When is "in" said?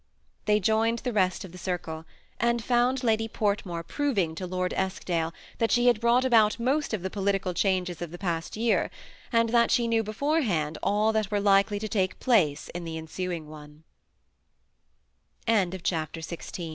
12.69-12.83